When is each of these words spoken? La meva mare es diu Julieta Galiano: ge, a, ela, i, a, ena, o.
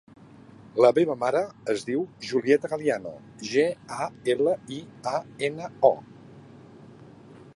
La 0.83 0.89
meva 0.99 1.15
mare 1.23 1.41
es 1.73 1.83
diu 1.89 1.99
Julieta 2.29 2.71
Galiano: 2.71 3.13
ge, 3.51 3.67
a, 4.05 4.09
ela, 4.35 4.57
i, 4.77 4.81
a, 5.15 5.17
ena, 5.51 5.71
o. 5.93 5.95